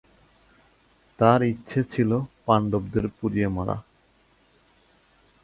[1.19, 2.11] তার ইচ্ছা ছিল
[2.45, 3.77] পাণ্ডবদের পুড়িয়ে মারা।